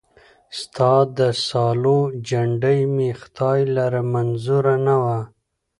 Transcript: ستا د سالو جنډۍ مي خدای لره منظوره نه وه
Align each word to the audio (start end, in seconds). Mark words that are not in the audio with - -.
ستا 0.59 0.93
د 1.17 1.19
سالو 1.47 1.99
جنډۍ 2.27 2.79
مي 2.95 3.09
خدای 3.21 3.59
لره 3.75 4.01
منظوره 4.13 4.75
نه 4.85 4.95
وه 5.03 5.19